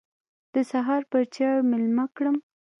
د 0.53 0.55
سهار 0.71 1.01
پر 1.11 1.23
چايو 1.35 1.67
مېلمه 1.69 2.05
کړم. 2.15 2.37